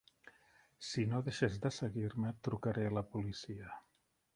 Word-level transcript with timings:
Si 0.87 1.03
no 1.11 1.21
deixes 1.29 1.59
de 1.67 1.73
seguir-me, 1.77 2.35
trucaré 2.49 2.91
a 2.93 2.97
la 3.01 3.09
policia. 3.15 3.75